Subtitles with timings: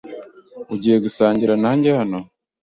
[0.73, 2.19] Ugiye gusangira nanjye hano?